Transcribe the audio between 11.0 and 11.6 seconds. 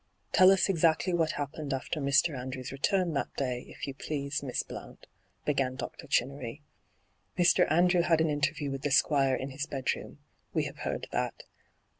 that.